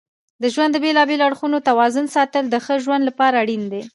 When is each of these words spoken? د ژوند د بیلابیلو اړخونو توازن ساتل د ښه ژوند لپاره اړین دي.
د 0.41 0.43
ژوند 0.53 0.71
د 0.73 0.77
بیلابیلو 0.83 1.25
اړخونو 1.29 1.57
توازن 1.69 2.05
ساتل 2.15 2.43
د 2.49 2.55
ښه 2.65 2.75
ژوند 2.83 3.03
لپاره 3.09 3.35
اړین 3.43 3.63
دي. 3.71 3.81